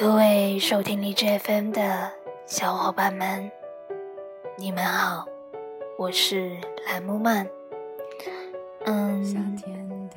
[0.00, 2.12] 各位收听荔枝 FM 的
[2.46, 3.50] 小伙伴们，
[4.56, 5.26] 你们好，
[5.98, 6.56] 我是
[6.86, 7.44] 蓝木曼。
[8.84, 9.58] 嗯，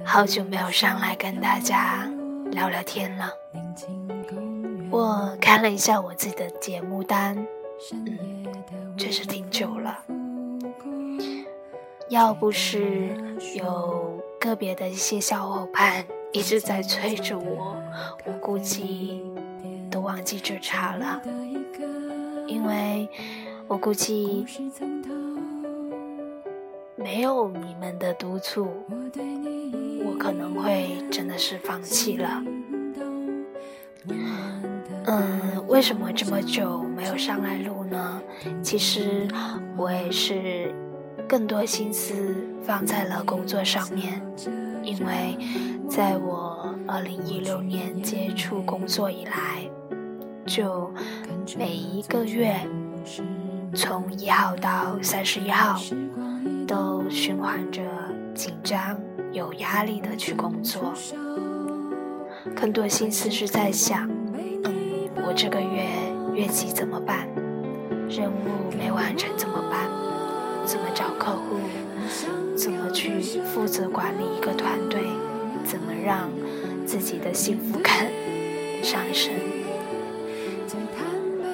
[0.05, 2.07] 好久没有上来跟大家
[2.51, 3.33] 聊聊天了。
[4.91, 7.35] 我看了一下我自己的节目单，
[7.91, 8.47] 嗯，
[8.95, 9.97] 确实挺久了。
[12.09, 13.09] 要不是
[13.55, 17.75] 有个别的一些小伙伴一直在催着我，
[18.25, 19.23] 我估计
[20.01, 21.21] 忘记这茬了，
[22.47, 23.09] 因为
[23.67, 24.45] 我估计。
[26.97, 28.67] 没有你们的督促，
[30.05, 32.43] 我可能会真的是放弃了。
[35.05, 38.21] 嗯，为什么这么久没有上来录呢？
[38.61, 39.27] 其实
[39.75, 40.71] 我也是
[41.27, 44.21] 更多心思放在了工作上面，
[44.83, 45.35] 因为
[45.89, 49.69] 在我二零一六年接触工作以来，
[50.45, 50.91] 就
[51.57, 52.55] 每一个月
[53.73, 55.79] 从一号到三十一号。
[56.67, 57.81] 都循环着
[58.33, 58.97] 紧张、
[59.33, 60.93] 有压力的去工作，
[62.55, 65.89] 更多心思是在想：嗯，我这个月
[66.33, 67.27] 月绩怎么办？
[68.07, 69.89] 任务没完成怎么办？
[70.65, 71.59] 怎么找客户？
[72.55, 74.79] 怎么去负责管理一个团？
[77.01, 78.07] 自己的幸福感
[78.83, 79.33] 上升？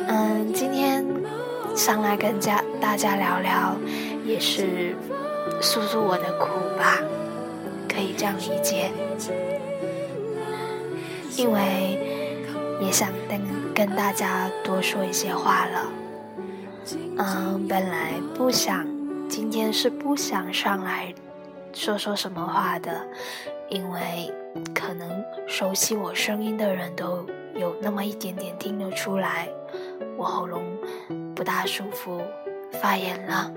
[0.06, 1.06] 嗯，今天
[1.74, 3.78] 上来跟家大家聊聊。
[4.26, 4.94] 也是
[5.62, 7.00] 诉诉我的苦吧，
[7.88, 8.92] 可以这样理解。
[11.38, 11.98] 因为
[12.82, 13.40] 也想跟
[13.74, 15.86] 跟大家多说一些话了。
[17.20, 18.86] 嗯，本来不想，
[19.30, 21.14] 今天是不想上来
[21.72, 23.08] 说说什么话的，
[23.70, 24.34] 因为
[24.74, 29.48] 可能熟悉我声音的人都有那么一点点听得出来，
[30.18, 30.64] 我喉咙
[31.36, 32.22] 不大舒服，
[32.72, 33.52] 发炎了。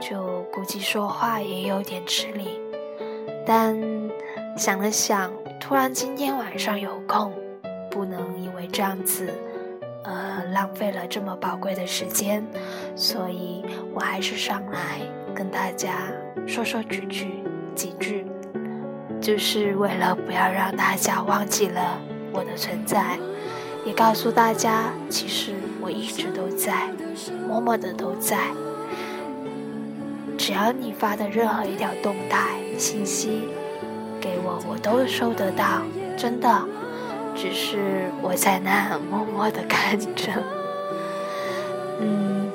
[0.00, 2.58] 就估计说话也有点吃力，
[3.46, 3.78] 但
[4.56, 5.30] 想了想，
[5.60, 7.32] 突然今天晚上有空，
[7.90, 9.28] 不能因为这样子，
[10.04, 12.42] 呃，浪费了这么宝贵的时间，
[12.96, 13.62] 所以
[13.94, 15.00] 我还是上来
[15.34, 16.10] 跟大家
[16.46, 18.24] 说说几句几句，
[19.20, 22.00] 就是为了不要让大家忘记了
[22.32, 23.18] 我的存在，
[23.84, 26.88] 也告诉大家，其实我一直都在，
[27.46, 28.38] 默默的都在。
[30.38, 33.42] 只要你发的任何一条动态信息
[34.20, 35.82] 给我，我都收得到，
[36.16, 36.66] 真的。
[37.36, 40.32] 只是我在那默默的看着。
[42.00, 42.50] 嗯，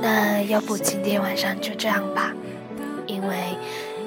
[0.00, 2.32] 那要不今天晚上就这样吧，
[3.18, 3.58] 因为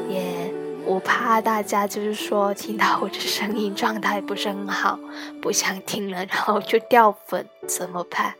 [0.08, 0.54] 也
[0.86, 4.98] 我怕大家就是说听到我的声音状态不是很好，
[5.42, 8.36] 不想听了，然后就掉粉怎么办？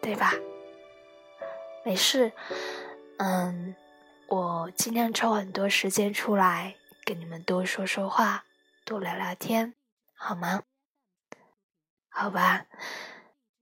[0.00, 0.34] 对吧？
[1.84, 2.32] 没事，
[3.18, 3.76] 嗯，
[4.26, 6.74] 我尽量抽很多时间出来
[7.04, 8.44] 跟你们多说说话，
[8.84, 9.74] 多聊聊天，
[10.16, 10.64] 好吗？
[12.08, 12.66] 好吧，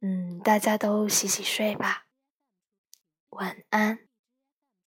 [0.01, 2.07] 嗯，大家都洗洗睡吧，
[3.29, 4.10] 晚安。